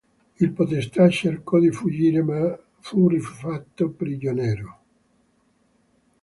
Il 0.39 0.51
Potestà 0.51 1.07
cercò 1.09 1.59
di 1.59 1.69
fuggire 1.71 2.23
ma 2.23 2.57
fu 2.79 3.07
rifatto 3.07 3.91
prigioniero. 3.91 4.79